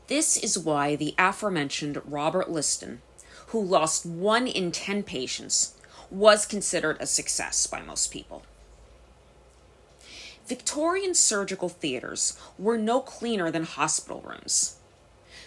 This 0.07 0.37
is 0.37 0.57
why 0.57 0.95
the 0.95 1.13
aforementioned 1.17 2.01
Robert 2.05 2.49
Liston, 2.49 3.01
who 3.47 3.61
lost 3.61 4.05
one 4.05 4.47
in 4.47 4.71
10 4.71 5.03
patients, 5.03 5.75
was 6.09 6.45
considered 6.45 6.97
a 6.99 7.05
success 7.05 7.67
by 7.67 7.81
most 7.81 8.11
people. 8.11 8.43
Victorian 10.47 11.13
surgical 11.13 11.67
theaters 11.67 12.37
were 12.57 12.77
no 12.77 13.01
cleaner 13.01 13.51
than 13.51 13.63
hospital 13.63 14.21
rooms. 14.21 14.77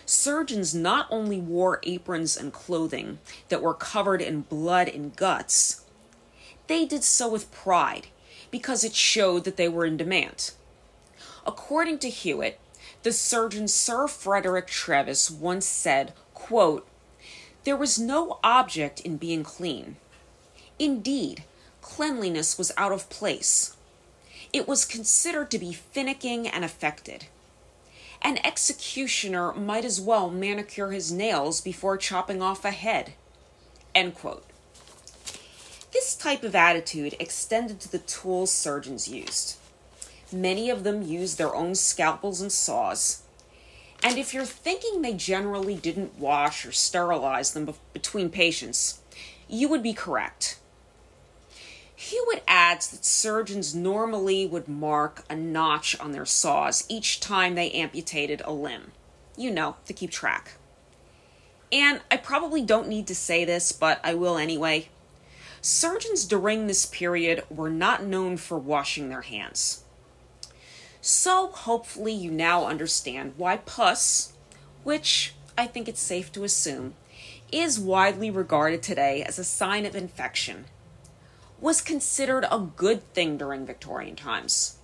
Surgeons 0.05 0.75
not 0.75 1.07
only 1.11 1.39
wore 1.39 1.81
aprons 1.85 2.37
and 2.37 2.53
clothing 2.53 3.19
that 3.49 3.63
were 3.63 3.73
covered 3.73 4.21
in 4.21 4.43
blood 4.43 4.89
and 4.89 5.17
guts, 5.17 5.87
they 6.67 6.85
did 6.85 7.03
so 7.03 7.31
with 7.31 7.51
pride 7.51 8.09
because 8.51 8.85
it 8.85 8.95
showed 8.95 9.45
that 9.45 9.57
they 9.57 9.69
were 9.69 9.87
in 9.87 9.97
demand. 9.97 10.51
According 11.47 11.99
to 12.01 12.11
Hewitt, 12.11 12.61
the 13.03 13.13
surgeon 13.13 13.67
Sir 13.67 14.07
Frederick 14.07 14.67
Treves 14.67 15.31
once 15.31 15.67
said, 15.67 16.13
quote, 16.35 16.87
There 17.65 17.77
was 17.77 17.99
no 17.99 18.39
object 18.45 19.01
in 19.01 19.17
being 19.17 19.43
clean. 19.43 19.97
Indeed, 20.79 21.45
cleanliness 21.81 22.59
was 22.59 22.73
out 22.77 22.93
of 22.93 23.09
place. 23.09 23.77
It 24.53 24.69
was 24.69 24.85
considered 24.85 25.51
to 25.51 25.59
be 25.59 25.77
finicking 25.95 26.51
and 26.53 26.65
affected. 26.65 27.27
An 28.23 28.39
executioner 28.45 29.53
might 29.53 29.85
as 29.85 30.01
well 30.01 30.29
manicure 30.29 30.91
his 30.91 31.11
nails 31.11 31.61
before 31.61 31.97
chopping 31.97 32.43
off 32.43 32.65
a 32.65 32.71
head. 32.71 33.15
End 33.95 34.15
quote. 34.15 34.45
This 35.93 36.15
type 36.15 36.43
of 36.43 36.55
attitude 36.55 37.17
extended 37.19 37.81
to 37.81 37.91
the 37.91 37.99
tools 37.99 38.51
surgeons 38.51 39.09
used. 39.09 39.57
Many 40.33 40.71
of 40.71 40.85
them 40.85 41.03
used 41.03 41.39
their 41.39 41.55
own 41.55 41.75
scalpels 41.75 42.41
and 42.41 42.53
saws. 42.53 43.23
And 44.03 44.17
if 44.17 44.33
you're 44.33 44.45
thinking 44.45 45.03
they 45.03 45.13
generally 45.13 45.75
didn't 45.75 46.19
wash 46.19 46.65
or 46.65 46.73
sterilize 46.73 47.53
them 47.53 47.67
be- 47.67 47.75
between 47.93 48.31
patients, 48.31 49.01
you 49.49 49.69
would 49.69 49.83
be 49.83 49.93
correct. 49.93 50.59
Hewitt 51.95 52.43
adds 52.49 52.89
that 52.91 53.05
surgeons 53.05 53.75
normally 53.75 54.47
would 54.47 54.69
mark 54.69 55.25
a 55.29 55.37
notch 55.37 55.99
on 56.01 56.13
their 56.13 56.25
saws 56.25 56.87
each 56.89 57.21
time 57.21 57.55
they 57.55 57.71
amputated 57.73 58.41
a 58.45 58.53
limb. 58.53 58.93
You 59.37 59.51
know, 59.51 59.77
to 59.85 59.93
keep 59.93 60.11
track. 60.11 60.53
And 61.71 62.01
I 62.11 62.17
probably 62.17 62.63
don't 62.63 62.89
need 62.89 63.07
to 63.09 63.15
say 63.15 63.45
this, 63.45 63.71
but 63.71 64.01
I 64.03 64.15
will 64.15 64.39
anyway. 64.39 64.89
Surgeons 65.61 66.25
during 66.25 66.67
this 66.67 66.87
period 66.87 67.45
were 67.51 67.69
not 67.69 68.03
known 68.03 68.39
for 68.39 68.59
washing 68.59 69.11
their 69.11 69.23
hands. 69.23 69.85
So 71.01 71.49
hopefully 71.49 72.13
you 72.13 72.31
now 72.31 72.67
understand 72.67 73.35
why 73.37 73.57
pus, 73.59 74.35
which 74.85 75.35
I 75.57 75.67
think 75.67 75.89
it's 75.89 76.01
safe 76.01 76.31
to 76.33 76.45
assume, 76.45 76.95
is 77.51 77.81
widely 77.81 78.31
regarded 78.31 78.83
today 78.83 79.23
as 79.23 79.39
a 79.39 79.45
sign 79.45 79.87
of 79.87 79.97
infection, 79.97 80.67
was 81.61 81.81
considered 81.81 82.45
a 82.51 82.59
good 82.59 83.03
thing 83.15 83.37
during 83.37 83.67
Victorian 83.67 84.17
times. 84.17 84.77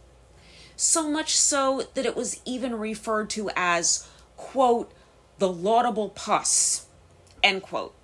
So 0.75 1.09
much 1.09 1.37
so 1.37 1.85
that 1.95 2.07
it 2.07 2.17
was 2.17 2.41
even 2.45 2.79
referred 2.79 3.31
to 3.31 3.51
as, 3.57 4.09
quote, 4.37 4.93
the 5.39 5.49
laudable 5.49 6.11
pus, 6.11 6.87
end 7.43 7.63
quote. 7.63 7.95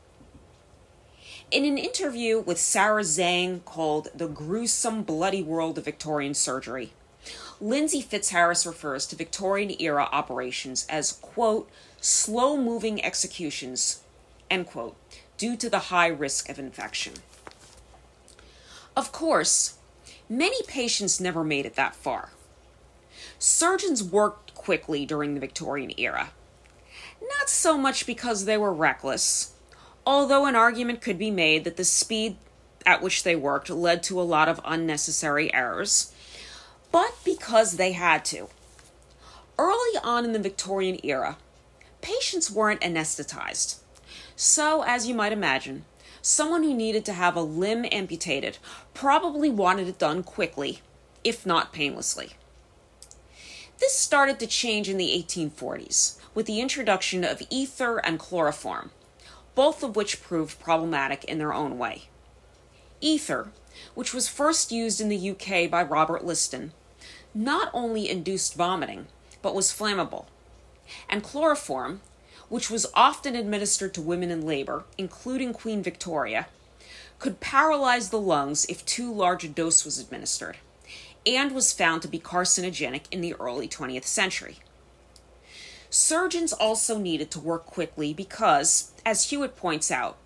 In 1.50 1.66
an 1.66 1.76
interview 1.76 2.40
with 2.40 2.58
Sarah 2.58 3.02
Zhang 3.02 3.62
called 3.64 4.08
The 4.14 4.28
Gruesome 4.28 5.02
Bloody 5.02 5.42
World 5.42 5.76
of 5.76 5.84
Victorian 5.84 6.32
Surgery, 6.32 6.92
Lindsey 7.60 8.02
Fitzharris 8.02 8.66
refers 8.66 9.06
to 9.06 9.16
Victorian 9.16 9.74
era 9.80 10.08
operations 10.10 10.86
as, 10.88 11.12
quote, 11.12 11.70
slow 12.00 12.56
moving 12.56 13.04
executions, 13.04 14.02
end 14.50 14.66
quote, 14.66 14.96
due 15.36 15.56
to 15.56 15.70
the 15.70 15.90
high 15.90 16.08
risk 16.08 16.48
of 16.48 16.58
infection. 16.58 17.14
Of 18.96 19.12
course, 19.12 19.74
many 20.28 20.62
patients 20.66 21.20
never 21.20 21.44
made 21.44 21.64
it 21.64 21.76
that 21.76 21.94
far. 21.94 22.30
Surgeons 23.38 24.02
worked 24.02 24.54
quickly 24.54 25.06
during 25.06 25.34
the 25.34 25.40
Victorian 25.40 25.92
era. 25.96 26.30
Not 27.20 27.48
so 27.48 27.78
much 27.78 28.06
because 28.06 28.44
they 28.44 28.56
were 28.56 28.72
reckless, 28.72 29.54
although 30.04 30.46
an 30.46 30.56
argument 30.56 31.00
could 31.00 31.18
be 31.18 31.30
made 31.30 31.64
that 31.64 31.76
the 31.76 31.84
speed 31.84 32.36
at 32.84 33.02
which 33.02 33.22
they 33.22 33.36
worked 33.36 33.70
led 33.70 34.02
to 34.02 34.20
a 34.20 34.22
lot 34.22 34.48
of 34.48 34.60
unnecessary 34.64 35.52
errors 35.54 36.12
but 36.92 37.14
because 37.24 37.72
they 37.72 37.92
had 37.92 38.24
to. 38.26 38.48
Early 39.58 39.98
on 40.04 40.24
in 40.24 40.32
the 40.32 40.38
Victorian 40.38 41.00
era, 41.02 41.38
patients 42.02 42.50
weren't 42.50 42.82
anesthetized. 42.82 43.78
So, 44.36 44.82
as 44.82 45.06
you 45.06 45.14
might 45.14 45.32
imagine, 45.32 45.84
someone 46.20 46.62
who 46.62 46.74
needed 46.74 47.04
to 47.06 47.12
have 47.12 47.34
a 47.34 47.42
limb 47.42 47.86
amputated 47.90 48.58
probably 48.94 49.50
wanted 49.50 49.88
it 49.88 49.98
done 49.98 50.22
quickly, 50.22 50.80
if 51.24 51.46
not 51.46 51.72
painlessly. 51.72 52.32
This 53.78 53.96
started 53.96 54.38
to 54.38 54.46
change 54.46 54.88
in 54.88 54.96
the 54.96 55.24
1840s 55.26 56.18
with 56.34 56.46
the 56.46 56.60
introduction 56.60 57.24
of 57.24 57.42
ether 57.50 57.98
and 57.98 58.18
chloroform, 58.18 58.90
both 59.54 59.82
of 59.82 59.96
which 59.96 60.22
proved 60.22 60.60
problematic 60.60 61.24
in 61.24 61.38
their 61.38 61.52
own 61.52 61.78
way. 61.78 62.04
Ether, 63.00 63.50
which 63.94 64.14
was 64.14 64.28
first 64.28 64.70
used 64.70 65.00
in 65.00 65.08
the 65.08 65.30
UK 65.30 65.68
by 65.70 65.82
Robert 65.82 66.24
Liston, 66.24 66.72
not 67.34 67.70
only 67.72 68.08
induced 68.08 68.54
vomiting, 68.54 69.06
but 69.40 69.54
was 69.54 69.72
flammable. 69.72 70.26
And 71.08 71.22
chloroform, 71.22 72.00
which 72.48 72.70
was 72.70 72.86
often 72.94 73.34
administered 73.34 73.94
to 73.94 74.02
women 74.02 74.30
in 74.30 74.46
labor, 74.46 74.84
including 74.98 75.52
Queen 75.52 75.82
Victoria, 75.82 76.48
could 77.18 77.40
paralyze 77.40 78.10
the 78.10 78.20
lungs 78.20 78.64
if 78.66 78.84
too 78.84 79.12
large 79.12 79.44
a 79.44 79.48
dose 79.48 79.84
was 79.84 79.98
administered, 79.98 80.56
and 81.24 81.52
was 81.52 81.72
found 81.72 82.02
to 82.02 82.08
be 82.08 82.18
carcinogenic 82.18 83.02
in 83.10 83.20
the 83.20 83.34
early 83.34 83.68
20th 83.68 84.04
century. 84.04 84.58
Surgeons 85.88 86.52
also 86.52 86.98
needed 86.98 87.30
to 87.30 87.38
work 87.38 87.64
quickly 87.64 88.12
because, 88.12 88.92
as 89.06 89.30
Hewitt 89.30 89.56
points 89.56 89.90
out, 89.90 90.16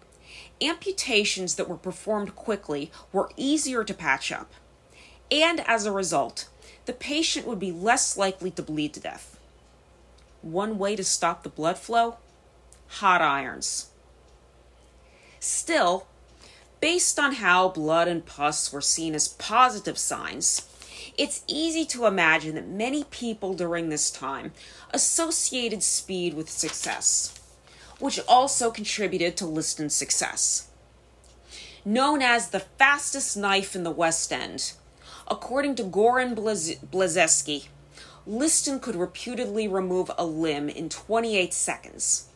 amputations 0.63 1.57
that 1.57 1.69
were 1.69 1.77
performed 1.77 2.35
quickly 2.35 2.91
were 3.13 3.31
easier 3.37 3.85
to 3.85 3.93
patch 3.93 4.33
up, 4.33 4.51
and 5.31 5.61
as 5.69 5.85
a 5.85 5.93
result, 5.93 6.49
the 6.87 6.93
patient 6.93 7.47
would 7.47 7.59
be 7.59 7.73
less 7.73 8.17
likely 8.17 8.51
to 8.53 8.63
bleed 8.63 8.95
to 8.95 9.01
death. 9.01 9.39
One 10.41 10.79
way 10.79 10.97
to 10.97 11.05
stop 11.05 11.43
the 11.43 11.49
blood 11.49 11.79
flow? 11.79 12.17
Hot 12.89 13.21
irons. 13.21 13.91
Still, 15.41 16.07
based 16.81 17.19
on 17.19 17.35
how 17.35 17.69
blood 17.69 18.09
and 18.09 18.25
pus 18.25 18.73
were 18.73 18.81
seen 18.81 19.15
as 19.15 19.29
positive 19.29 19.99
signs, 19.99 20.69
it's 21.19 21.43
easy 21.49 21.85
to 21.87 22.07
imagine 22.07 22.55
that 22.55 22.69
many 22.69 23.05
people 23.05 23.55
during 23.55 23.89
this 23.89 24.11
time 24.11 24.53
associated 24.93 25.83
speed 25.83 26.35
with 26.35 26.51
success, 26.51 27.35
which 27.99 28.21
also 28.29 28.71
contributed 28.71 29.37
to 29.37 29.47
Liston's 29.47 29.95
success. 29.95 30.69
Known 31.85 32.23
as 32.23 32.51
the 32.51 32.61
fastest 32.61 33.37
knife 33.37 33.75
in 33.75 33.83
the 33.83 33.91
West 33.91 34.33
End, 34.33 34.73
According 35.29 35.75
to 35.77 35.83
Goran 35.85 36.35
Blazeski, 36.37 37.69
Liston 38.27 38.81
could 38.81 38.97
reputedly 38.97 39.69
remove 39.69 40.11
a 40.17 40.25
limb 40.25 40.69
in 40.69 40.89
28 40.89 41.53
seconds. 41.53 42.29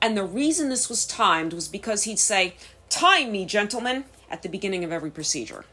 And 0.00 0.16
the 0.16 0.24
reason 0.24 0.68
this 0.68 0.88
was 0.88 1.06
timed 1.06 1.52
was 1.52 1.68
because 1.68 2.04
he'd 2.04 2.18
say, 2.18 2.54
Time 2.88 3.32
me, 3.32 3.44
gentlemen, 3.44 4.04
at 4.30 4.42
the 4.42 4.48
beginning 4.48 4.84
of 4.84 4.92
every 4.92 5.10
procedure. 5.10 5.64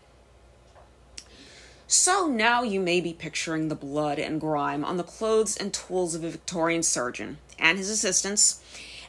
So 1.87 2.27
now 2.27 2.63
you 2.63 2.79
may 2.79 2.99
be 2.99 3.13
picturing 3.13 3.67
the 3.67 3.75
blood 3.75 4.17
and 4.17 4.41
grime 4.41 4.83
on 4.83 4.97
the 4.97 5.03
clothes 5.03 5.55
and 5.55 5.71
tools 5.71 6.15
of 6.15 6.23
a 6.23 6.29
Victorian 6.29 6.81
surgeon 6.81 7.37
and 7.59 7.77
his 7.77 7.89
assistants, 7.89 8.61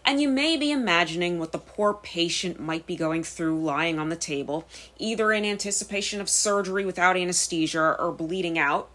and 0.06 0.20
you 0.20 0.28
may 0.28 0.56
be 0.56 0.70
imagining 0.70 1.40
what 1.40 1.50
the 1.50 1.58
poor 1.58 1.92
patient 1.92 2.60
might 2.60 2.86
be 2.86 2.94
going 2.94 3.24
through 3.24 3.60
lying 3.60 3.98
on 3.98 4.08
the 4.08 4.16
table, 4.16 4.64
either 4.98 5.32
in 5.32 5.44
anticipation 5.44 6.20
of 6.20 6.28
surgery 6.28 6.86
without 6.86 7.16
anesthesia 7.16 7.96
or 7.98 8.12
bleeding 8.12 8.56
out. 8.56 8.88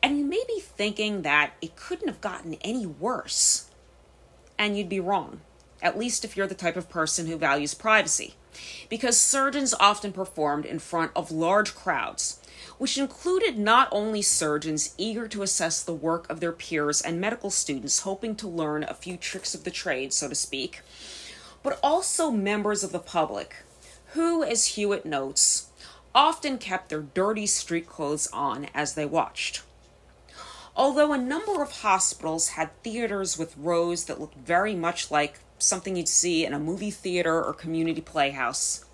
And 0.00 0.18
you 0.18 0.24
may 0.24 0.42
be 0.46 0.60
thinking 0.60 1.22
that 1.22 1.54
it 1.60 1.74
couldn't 1.74 2.06
have 2.06 2.20
gotten 2.20 2.54
any 2.62 2.86
worse. 2.86 3.68
And 4.56 4.78
you'd 4.78 4.88
be 4.88 5.00
wrong, 5.00 5.40
at 5.82 5.98
least 5.98 6.24
if 6.24 6.36
you're 6.36 6.46
the 6.46 6.54
type 6.54 6.76
of 6.76 6.88
person 6.88 7.26
who 7.26 7.36
values 7.36 7.74
privacy. 7.74 8.34
Because 8.88 9.18
surgeons 9.18 9.74
often 9.80 10.12
performed 10.12 10.64
in 10.64 10.78
front 10.78 11.12
of 11.14 11.30
large 11.30 11.74
crowds, 11.74 12.40
which 12.78 12.98
included 12.98 13.58
not 13.58 13.88
only 13.92 14.22
surgeons 14.22 14.94
eager 14.96 15.28
to 15.28 15.42
assess 15.42 15.82
the 15.82 15.92
work 15.92 16.28
of 16.30 16.40
their 16.40 16.52
peers 16.52 17.00
and 17.00 17.20
medical 17.20 17.50
students 17.50 18.00
hoping 18.00 18.34
to 18.36 18.48
learn 18.48 18.84
a 18.84 18.94
few 18.94 19.16
tricks 19.16 19.54
of 19.54 19.64
the 19.64 19.70
trade, 19.70 20.12
so 20.12 20.28
to 20.28 20.34
speak, 20.34 20.80
but 21.62 21.78
also 21.82 22.30
members 22.30 22.82
of 22.82 22.92
the 22.92 22.98
public, 22.98 23.56
who, 24.12 24.42
as 24.42 24.66
Hewitt 24.66 25.06
notes, 25.06 25.68
often 26.14 26.58
kept 26.58 26.88
their 26.88 27.02
dirty 27.02 27.46
street 27.46 27.86
clothes 27.86 28.28
on 28.32 28.66
as 28.74 28.94
they 28.94 29.06
watched. 29.06 29.62
Although 30.74 31.12
a 31.12 31.18
number 31.18 31.62
of 31.62 31.82
hospitals 31.82 32.50
had 32.50 32.70
theaters 32.82 33.36
with 33.36 33.56
rows 33.56 34.04
that 34.04 34.20
looked 34.20 34.36
very 34.36 34.74
much 34.74 35.10
like 35.10 35.40
something 35.62 35.96
you'd 35.96 36.08
see 36.08 36.44
in 36.44 36.52
a 36.52 36.58
movie 36.58 36.90
theater 36.90 37.42
or 37.42 37.52
community 37.52 38.00
playhouse, 38.00 38.84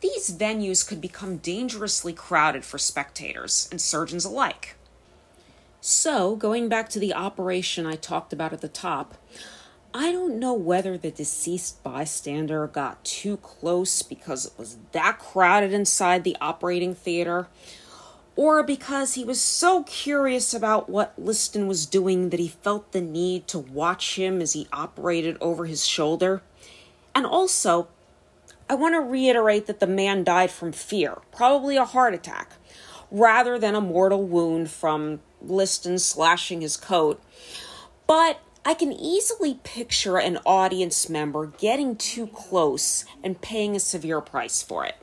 these 0.00 0.30
venues 0.30 0.86
could 0.86 1.00
become 1.00 1.38
dangerously 1.38 2.12
crowded 2.12 2.64
for 2.64 2.78
spectators 2.78 3.68
and 3.70 3.80
surgeons 3.80 4.24
alike. 4.24 4.76
So, 5.80 6.36
going 6.36 6.68
back 6.68 6.88
to 6.90 6.98
the 6.98 7.14
operation 7.14 7.86
I 7.86 7.96
talked 7.96 8.32
about 8.32 8.52
at 8.52 8.60
the 8.60 8.68
top, 8.68 9.14
I 9.94 10.12
don't 10.12 10.38
know 10.38 10.52
whether 10.52 10.98
the 10.98 11.10
deceased 11.10 11.82
bystander 11.82 12.66
got 12.66 13.02
too 13.04 13.38
close 13.38 14.02
because 14.02 14.44
it 14.44 14.52
was 14.58 14.76
that 14.92 15.18
crowded 15.18 15.72
inside 15.72 16.22
the 16.22 16.36
operating 16.40 16.94
theater, 16.94 17.48
or 18.36 18.62
because 18.62 19.14
he 19.14 19.24
was 19.24 19.40
so 19.40 19.82
curious 19.84 20.52
about 20.52 20.90
what 20.90 21.14
Liston 21.16 21.66
was 21.66 21.86
doing 21.86 22.28
that 22.28 22.38
he 22.38 22.48
felt 22.48 22.92
the 22.92 23.00
need 23.00 23.48
to 23.48 23.58
watch 23.58 24.16
him 24.16 24.42
as 24.42 24.52
he 24.52 24.68
operated 24.72 25.38
over 25.40 25.64
his 25.64 25.86
shoulder. 25.86 26.42
And 27.14 27.24
also, 27.24 27.88
I 28.68 28.74
want 28.74 28.94
to 28.94 29.00
reiterate 29.00 29.66
that 29.66 29.80
the 29.80 29.86
man 29.86 30.22
died 30.22 30.50
from 30.50 30.72
fear, 30.72 31.18
probably 31.32 31.78
a 31.78 31.86
heart 31.86 32.12
attack, 32.12 32.52
rather 33.10 33.58
than 33.58 33.74
a 33.74 33.80
mortal 33.80 34.24
wound 34.24 34.70
from 34.70 35.20
Liston 35.40 35.98
slashing 35.98 36.60
his 36.60 36.76
coat. 36.76 37.22
But 38.06 38.40
I 38.66 38.74
can 38.74 38.92
easily 38.92 39.60
picture 39.62 40.18
an 40.18 40.38
audience 40.44 41.08
member 41.08 41.46
getting 41.46 41.96
too 41.96 42.26
close 42.26 43.06
and 43.22 43.40
paying 43.40 43.74
a 43.74 43.80
severe 43.80 44.20
price 44.20 44.60
for 44.60 44.84
it. 44.84 44.96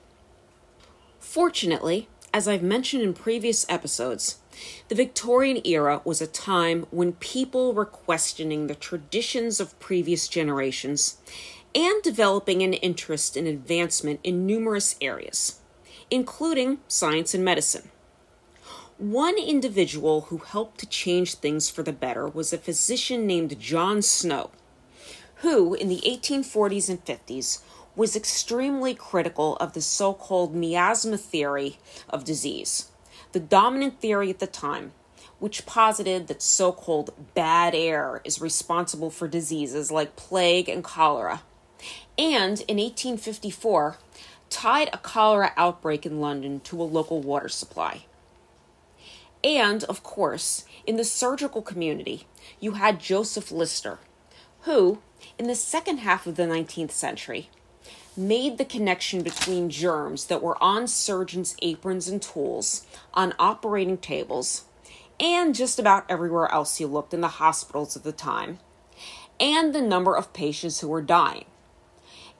Fortunately, 1.19 2.09
as 2.33 2.47
I've 2.47 2.63
mentioned 2.63 3.03
in 3.03 3.13
previous 3.13 3.63
episodes, 3.69 4.39
the 4.87 4.95
Victorian 4.95 5.61
era 5.63 6.01
was 6.03 6.19
a 6.19 6.27
time 6.27 6.87
when 6.89 7.13
people 7.13 7.73
were 7.73 7.85
questioning 7.85 8.65
the 8.65 8.75
traditions 8.75 9.59
of 9.59 9.79
previous 9.79 10.27
generations 10.27 11.17
and 11.75 12.01
developing 12.01 12.63
an 12.63 12.73
interest 12.73 13.37
in 13.37 13.45
advancement 13.45 14.19
in 14.23 14.47
numerous 14.47 14.95
areas, 14.99 15.59
including 16.09 16.79
science 16.87 17.35
and 17.35 17.45
medicine. 17.45 17.89
One 18.97 19.37
individual 19.37 20.21
who 20.21 20.37
helped 20.37 20.79
to 20.79 20.87
change 20.87 21.35
things 21.35 21.69
for 21.69 21.83
the 21.83 21.93
better 21.93 22.27
was 22.27 22.51
a 22.51 22.57
physician 22.57 23.27
named 23.27 23.59
John 23.59 24.01
Snow, 24.01 24.51
who, 25.37 25.73
in 25.73 25.89
the 25.89 26.01
1840s 26.05 26.89
and 26.89 27.03
50s, 27.03 27.61
was 27.95 28.15
extremely 28.15 28.93
critical 28.93 29.55
of 29.57 29.73
the 29.73 29.81
so 29.81 30.13
called 30.13 30.55
miasma 30.55 31.17
theory 31.17 31.77
of 32.09 32.23
disease, 32.23 32.91
the 33.31 33.39
dominant 33.39 33.99
theory 33.99 34.29
at 34.29 34.39
the 34.39 34.47
time, 34.47 34.93
which 35.39 35.65
posited 35.65 36.27
that 36.27 36.41
so 36.41 36.71
called 36.71 37.13
bad 37.33 37.75
air 37.75 38.21
is 38.23 38.41
responsible 38.41 39.09
for 39.09 39.27
diseases 39.27 39.91
like 39.91 40.15
plague 40.15 40.69
and 40.69 40.83
cholera 40.83 41.41
and 42.17 42.61
in 42.61 42.77
1854 42.77 43.97
tied 44.49 44.89
a 44.93 44.97
cholera 44.97 45.51
outbreak 45.57 46.05
in 46.05 46.21
London 46.21 46.59
to 46.61 46.81
a 46.81 46.83
local 46.83 47.21
water 47.21 47.49
supply. 47.49 48.05
And, 49.43 49.83
of 49.85 50.03
course, 50.03 50.65
in 50.85 50.95
the 50.95 51.03
surgical 51.03 51.61
community, 51.61 52.27
you 52.59 52.73
had 52.73 52.99
Joseph 52.99 53.51
Lister, 53.51 53.99
who, 54.61 54.99
in 55.37 55.47
the 55.47 55.55
second 55.55 55.97
half 55.97 56.27
of 56.27 56.35
the 56.35 56.43
19th 56.43 56.91
century, 56.91 57.49
made 58.15 58.57
the 58.57 58.65
connection 58.65 59.21
between 59.21 59.69
germs 59.69 60.25
that 60.25 60.41
were 60.41 60.61
on 60.61 60.87
surgeons' 60.87 61.55
aprons 61.61 62.07
and 62.07 62.21
tools, 62.21 62.85
on 63.13 63.33
operating 63.39 63.97
tables, 63.97 64.65
and 65.19 65.55
just 65.55 65.79
about 65.79 66.05
everywhere 66.09 66.51
else 66.51 66.79
you 66.79 66.87
looked 66.87 67.13
in 67.13 67.21
the 67.21 67.27
hospitals 67.27 67.95
of 67.95 68.03
the 68.03 68.11
time, 68.11 68.59
and 69.39 69.73
the 69.73 69.81
number 69.81 70.15
of 70.15 70.33
patients 70.33 70.79
who 70.79 70.87
were 70.87 71.01
dying. 71.01 71.45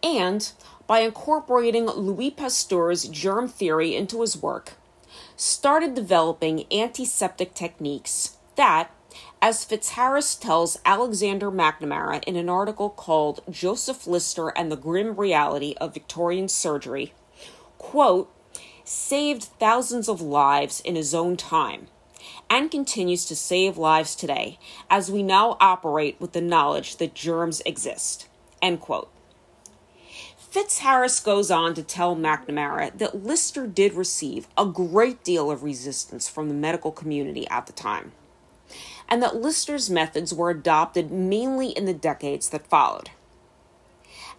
And 0.02 0.52
by 0.86 1.00
incorporating 1.00 1.86
Louis 1.88 2.32
Pasteur's 2.32 3.08
germ 3.08 3.48
theory 3.48 3.96
into 3.96 4.22
his 4.22 4.42
work, 4.42 4.74
started 5.36 5.94
developing 5.96 6.66
antiseptic 6.72 7.54
techniques 7.54 8.38
that, 8.56 8.92
as 9.44 9.66
Fitzharris 9.66 10.40
tells 10.40 10.80
Alexander 10.86 11.52
McNamara 11.52 12.24
in 12.24 12.38
an 12.38 12.48
article 12.48 12.90
called 12.90 13.42
Joseph 13.52 14.08
Lister 14.08 14.58
and 14.58 14.72
the 14.72 14.78
Grim 14.78 15.18
Reality 15.18 15.76
of 15.82 15.94
Victorian 15.94 16.48
Surgery, 16.48 17.14
quote, 17.78 18.34
saved 18.86 19.44
thousands 19.60 20.08
of 20.08 20.22
lives 20.22 20.80
in 20.80 20.96
his 20.96 21.14
own 21.14 21.36
time 21.36 21.88
and 22.50 22.72
continues 22.72 23.26
to 23.26 23.36
save 23.36 23.78
lives 23.78 24.16
today 24.16 24.58
as 24.90 25.12
we 25.12 25.22
now 25.22 25.58
operate 25.60 26.16
with 26.22 26.32
the 26.32 26.40
knowledge 26.40 26.96
that 26.96 27.14
germs 27.14 27.62
exist. 27.66 28.30
End 28.62 28.80
quote. 28.80 29.12
Fitzharris 30.54 31.22
goes 31.22 31.52
on 31.52 31.74
to 31.74 31.84
tell 31.84 32.16
McNamara 32.16 32.98
that 32.98 33.26
Lister 33.26 33.68
did 33.68 33.92
receive 33.92 34.48
a 34.58 34.66
great 34.66 35.22
deal 35.22 35.52
of 35.52 35.64
resistance 35.64 36.30
from 36.30 36.48
the 36.48 36.56
medical 36.56 36.94
community 36.94 37.46
at 37.50 37.68
the 37.68 37.74
time, 37.74 38.14
and 39.14 39.22
that 39.22 39.36
Lister's 39.36 39.92
methods 39.92 40.34
were 40.34 40.50
adopted 40.50 41.12
mainly 41.12 41.68
in 41.68 41.86
the 41.86 41.94
decades 41.94 42.50
that 42.50 42.66
followed. 42.66 43.12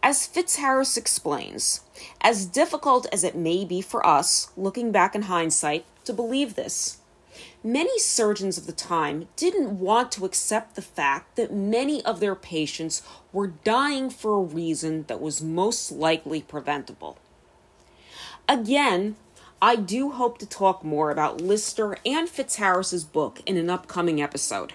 As 0.03 0.27
Fitzharris 0.27 0.97
explains, 0.99 1.83
as 2.21 2.45
difficult 2.45 3.07
as 3.13 3.23
it 3.23 3.37
may 3.37 3.65
be 3.65 3.81
for 3.81 4.05
us, 4.05 4.49
looking 4.57 4.91
back 4.91 5.15
in 5.15 5.23
hindsight, 5.23 5.85
to 6.07 6.13
believe 6.13 6.57
this, 6.57 6.99
Many 7.63 7.99
surgeons 8.01 8.59
of 8.59 8.67
the 8.67 8.73
time 8.73 9.29
didn't 9.37 9.79
want 9.79 10.11
to 10.13 10.25
accept 10.25 10.75
the 10.75 10.83
fact 10.83 11.37
that 11.37 11.53
many 11.53 12.05
of 12.05 12.19
their 12.19 12.35
patients 12.35 13.03
were 13.33 13.47
dying 13.47 14.11
for 14.11 14.37
a 14.37 14.43
reason 14.43 15.05
that 15.07 15.21
was 15.21 15.41
most 15.41 15.93
likely 15.93 16.43
preventable. 16.43 17.17
Again, 18.49 19.17
I 19.63 19.77
do 19.77 20.11
hope 20.11 20.39
to 20.39 20.47
talk 20.47 20.85
more 20.85 21.11
about 21.11 21.41
Lister 21.41 21.97
and 22.05 22.29
Fitzharris's 22.29 23.05
book 23.05 23.41
in 23.47 23.57
an 23.57 23.71
upcoming 23.71 24.21
episode. 24.21 24.75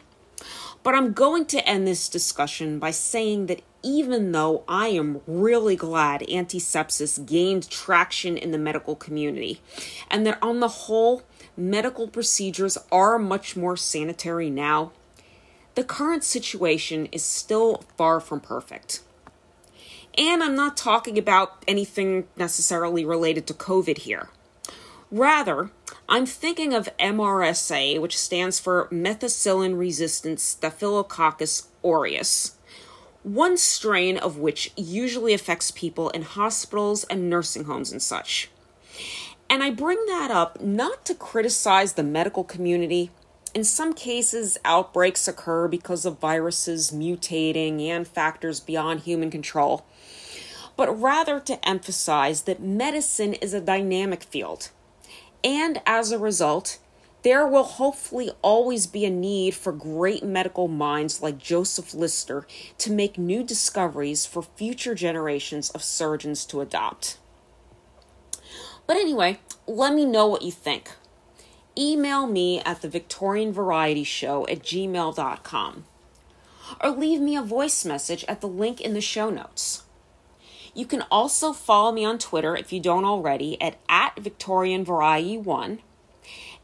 But 0.82 0.96
I'm 0.96 1.14
going 1.14 1.46
to 1.48 1.68
end 1.68 1.86
this 1.86 2.08
discussion 2.08 2.80
by 2.80 2.92
saying 2.92 3.48
that 3.48 3.62
even 3.84 4.32
though 4.32 4.64
I 4.68 4.88
am 4.88 5.22
really 5.28 5.76
glad 5.76 6.22
antisepsis 6.22 7.26
gained 7.26 7.70
traction 7.70 8.38
in 8.38 8.52
the 8.52 8.58
medical 8.58 8.96
community, 8.96 9.62
and 10.10 10.26
that 10.26 10.40
on 10.42 10.60
the 10.60 10.68
whole, 10.68 11.24
medical 11.56 12.08
procedures 12.08 12.78
are 12.92 13.20
much 13.20 13.56
more 13.56 13.78
sanitary 13.78 14.50
now, 14.50 14.92
the 15.76 15.84
current 15.84 16.24
situation 16.24 17.08
is 17.12 17.24
still 17.24 17.84
far 17.96 18.20
from 18.20 18.40
perfect. 18.40 19.02
And 20.18 20.44
I'm 20.44 20.56
not 20.56 20.76
talking 20.76 21.18
about 21.18 21.64
anything 21.68 22.28
necessarily 22.36 23.06
related 23.06 23.48
to 23.48 23.54
COVID 23.54 24.00
here. 24.00 24.30
Rather, 25.12 25.72
I'm 26.08 26.28
thinking 26.28 26.72
of 26.72 26.96
MRSA, 27.00 28.00
which 28.00 28.16
stands 28.16 28.60
for 28.60 28.88
methicillin 28.92 29.76
resistant 29.76 30.40
Staphylococcus 30.40 31.70
aureus, 31.84 32.58
one 33.24 33.58
strain 33.58 34.20
of 34.20 34.38
which 34.38 34.72
usually 34.78 35.34
affects 35.34 35.72
people 35.72 36.10
in 36.12 36.22
hospitals 36.22 37.06
and 37.06 37.28
nursing 37.28 37.64
homes 37.64 37.92
and 37.92 38.04
such. 38.04 38.52
And 39.50 39.64
I 39.64 39.72
bring 39.72 39.98
that 40.06 40.30
up 40.30 40.62
not 40.62 41.06
to 41.06 41.16
criticize 41.16 41.94
the 41.94 42.04
medical 42.04 42.44
community. 42.44 43.10
In 43.56 43.64
some 43.64 43.94
cases, 43.94 44.60
outbreaks 44.64 45.28
occur 45.28 45.68
because 45.68 46.06
of 46.06 46.20
viruses 46.20 46.92
mutating 46.92 47.82
and 47.82 48.08
factors 48.08 48.60
beyond 48.60 49.00
human 49.00 49.32
control, 49.32 49.88
but 50.78 51.02
rather 51.02 51.40
to 51.40 51.68
emphasize 51.68 52.44
that 52.44 52.62
medicine 52.62 53.34
is 53.34 53.56
a 53.56 53.60
dynamic 53.60 54.22
field 54.22 54.70
And 55.44 55.82
as 55.86 56.12
a 56.12 56.20
result, 56.20 56.80
there 57.22 57.46
will 57.46 57.64
hopefully 57.64 58.32
always 58.42 58.88
be 58.88 59.06
a 59.06 59.10
need 59.10 59.54
for 59.54 59.72
great 59.72 60.24
medical 60.24 60.68
minds 60.68 61.22
like 61.22 61.38
Joseph 61.38 61.94
Lister 61.94 62.48
to 62.78 62.92
make 62.92 63.18
new 63.18 63.44
discoveries 63.44 64.26
for 64.26 64.42
future 64.42 64.96
generations 64.96 65.70
of 65.72 65.84
surgeons 65.84 66.46
to 66.46 66.62
adopt. 66.62 67.18
But 68.88 68.98
anyway, 68.98 69.40
let 69.68 69.94
me 69.94 70.06
know 70.06 70.28
what 70.28 70.42
you 70.42 70.52
think. 70.52 70.92
Email 71.78 72.26
me 72.26 72.62
at 72.62 72.82
the 72.82 72.90
Victorian 72.90 73.54
Variety 73.54 74.04
Show 74.04 74.48
at 74.48 74.60
gmail.com 74.60 75.86
or 76.82 76.90
leave 76.92 77.20
me 77.20 77.36
a 77.36 77.42
voice 77.42 77.86
message 77.86 78.24
at 78.28 78.42
the 78.42 78.48
link 78.48 78.82
in 78.82 78.94
the 78.94 79.02
show 79.02 79.30
notes. 79.30 79.84
You 80.74 80.86
can 80.86 81.04
also 81.12 81.54
follow 81.54 81.92
me 81.92 82.06
on 82.06 82.20
Twitter 82.20 82.56
if 82.56 82.72
you 82.72 82.80
don't 82.80 83.06
already 83.06 83.60
at, 83.62 83.78
at 83.90 84.20
Victorian 84.20 84.86
Variety 84.86 85.38
1 85.38 85.80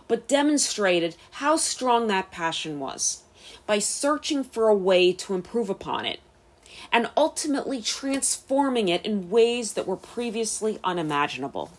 but 0.10 0.28
demonstrated 0.28 1.16
how 1.32 1.56
strong 1.56 2.08
that 2.08 2.32
passion 2.32 2.82
was 2.82 3.24
by 3.66 3.80
searching 3.80 4.44
for 4.44 4.68
a 4.68 4.76
way 4.76 5.14
to 5.14 5.36
improve 5.36 5.70
upon 5.70 6.06
it 6.06 6.20
and 6.92 7.10
ultimately 7.16 7.82
transforming 7.82 8.90
it 8.90 9.06
in 9.06 9.30
ways 9.30 9.72
that 9.72 9.88
were 9.88 9.96
previously 9.96 10.80
unimaginable. 10.84 11.72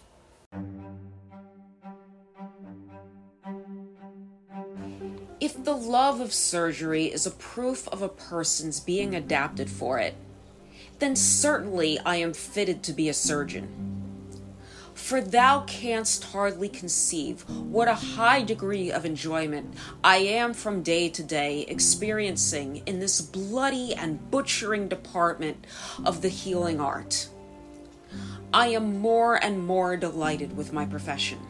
If 5.40 5.62
the 5.62 5.76
love 5.76 6.20
of 6.20 6.32
surgery 6.32 7.04
is 7.04 7.26
a 7.26 7.30
proof 7.30 7.86
of 7.88 8.00
a 8.00 8.08
person's 8.08 8.80
being 8.80 9.14
adapted 9.14 9.68
for 9.68 9.98
it, 9.98 10.14
then 11.00 11.16
certainly 11.16 11.98
I 11.98 12.16
am 12.16 12.32
fitted 12.32 12.82
to 12.84 12.92
be 12.92 13.08
a 13.08 13.14
surgeon. 13.14 13.68
For 14.94 15.20
thou 15.20 15.64
canst 15.66 16.24
hardly 16.24 16.68
conceive 16.68 17.42
what 17.48 17.88
a 17.88 17.94
high 17.94 18.42
degree 18.42 18.90
of 18.90 19.04
enjoyment 19.04 19.74
I 20.02 20.16
am 20.16 20.54
from 20.54 20.82
day 20.82 21.08
to 21.10 21.22
day 21.22 21.62
experiencing 21.62 22.82
in 22.86 23.00
this 23.00 23.20
bloody 23.20 23.92
and 23.92 24.30
butchering 24.30 24.88
department 24.88 25.66
of 26.04 26.22
the 26.22 26.30
healing 26.30 26.80
art. 26.80 27.28
I 28.54 28.68
am 28.68 29.00
more 29.00 29.34
and 29.34 29.66
more 29.66 29.96
delighted 29.96 30.56
with 30.56 30.72
my 30.72 30.86
profession. 30.86 31.40